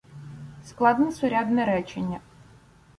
[0.69, 2.19] Складносурядне речення